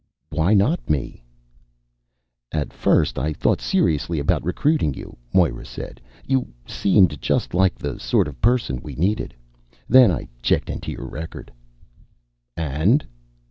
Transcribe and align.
"Why 0.31 0.55
not 0.55 0.89
me?" 0.89 1.23
"At 2.51 2.73
first 2.73 3.19
I 3.19 3.33
thought 3.33 3.61
seriously 3.61 4.17
about 4.17 4.43
recruiting 4.43 4.95
you," 4.95 5.15
Moera 5.31 5.63
said. 5.63 6.01
"You 6.25 6.47
seemed 6.65 7.11
like 7.11 7.21
just 7.21 7.49
the 7.51 7.99
sort 7.99 8.27
of 8.27 8.41
person 8.41 8.79
we 8.81 8.95
needed. 8.95 9.35
Then 9.87 10.09
I 10.11 10.27
checked 10.41 10.71
into 10.71 10.91
your 10.91 11.05
record." 11.07 11.51
"And?" 12.57 13.05